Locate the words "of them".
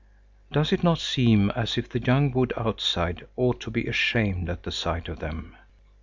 5.07-5.55